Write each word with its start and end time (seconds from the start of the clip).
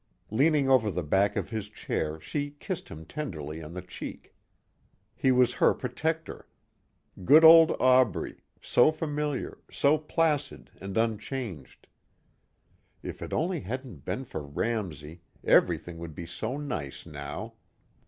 Leaning 0.31 0.67
over 0.67 0.89
the 0.89 1.03
back 1.03 1.35
of 1.35 1.51
his 1.51 1.69
chair 1.69 2.19
she 2.19 2.55
kissed 2.59 2.89
him 2.89 3.05
tenderly 3.05 3.61
on 3.61 3.75
the 3.75 3.83
cheek. 3.83 4.33
He 5.15 5.31
was 5.31 5.53
her 5.53 5.75
protector. 5.75 6.47
Good 7.23 7.43
old 7.43 7.75
Aubrey, 7.79 8.41
so 8.59 8.91
familiar, 8.91 9.59
so 9.69 9.99
placid 9.99 10.71
and 10.81 10.97
unchanged. 10.97 11.85
If 13.03 13.21
it 13.21 13.31
only 13.31 13.59
hadn't 13.59 14.03
been 14.03 14.25
for 14.25 14.41
Ramsey 14.41 15.21
everything 15.43 15.99
would 15.99 16.15
be 16.15 16.25
so 16.25 16.57
nice 16.57 17.05
now. 17.05 17.53